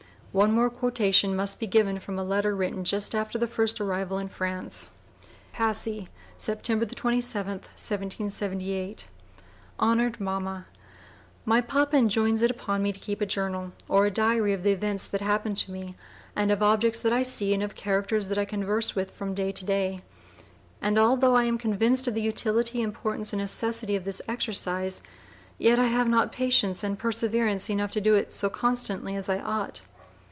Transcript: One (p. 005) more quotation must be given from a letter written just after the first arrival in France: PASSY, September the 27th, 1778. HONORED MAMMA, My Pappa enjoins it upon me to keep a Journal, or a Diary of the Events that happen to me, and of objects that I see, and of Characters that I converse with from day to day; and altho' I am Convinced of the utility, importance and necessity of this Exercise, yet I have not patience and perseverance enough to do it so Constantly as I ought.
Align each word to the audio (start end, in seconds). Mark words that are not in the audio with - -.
One 0.33 0.47
(p. 0.51 0.53
005) 0.53 0.55
more 0.55 0.69
quotation 0.69 1.35
must 1.35 1.59
be 1.59 1.67
given 1.67 1.99
from 1.99 2.17
a 2.17 2.23
letter 2.23 2.55
written 2.55 2.85
just 2.85 3.13
after 3.13 3.37
the 3.37 3.49
first 3.49 3.81
arrival 3.81 4.17
in 4.17 4.29
France: 4.29 4.91
PASSY, 5.51 6.07
September 6.37 6.85
the 6.85 6.95
27th, 6.95 7.67
1778. 7.75 9.09
HONORED 9.77 10.21
MAMMA, 10.21 10.67
My 11.43 11.59
Pappa 11.59 11.97
enjoins 11.97 12.41
it 12.41 12.49
upon 12.49 12.81
me 12.81 12.93
to 12.93 12.99
keep 13.01 13.19
a 13.19 13.25
Journal, 13.25 13.73
or 13.89 14.05
a 14.05 14.09
Diary 14.09 14.53
of 14.53 14.63
the 14.63 14.71
Events 14.71 15.05
that 15.07 15.19
happen 15.19 15.53
to 15.53 15.69
me, 15.73 15.95
and 16.33 16.49
of 16.49 16.63
objects 16.63 17.01
that 17.01 17.11
I 17.11 17.23
see, 17.23 17.53
and 17.53 17.61
of 17.61 17.75
Characters 17.75 18.29
that 18.29 18.37
I 18.37 18.45
converse 18.45 18.95
with 18.95 19.11
from 19.11 19.33
day 19.33 19.51
to 19.51 19.65
day; 19.65 20.01
and 20.81 20.97
altho' 20.97 21.33
I 21.33 21.43
am 21.43 21.57
Convinced 21.57 22.07
of 22.07 22.13
the 22.13 22.21
utility, 22.21 22.81
importance 22.81 23.33
and 23.33 23.41
necessity 23.41 23.97
of 23.97 24.05
this 24.05 24.21
Exercise, 24.29 25.01
yet 25.57 25.77
I 25.77 25.87
have 25.87 26.07
not 26.07 26.31
patience 26.31 26.85
and 26.85 26.97
perseverance 26.97 27.69
enough 27.69 27.91
to 27.91 27.99
do 27.99 28.15
it 28.15 28.31
so 28.31 28.49
Constantly 28.49 29.17
as 29.17 29.27
I 29.27 29.39
ought. 29.41 29.81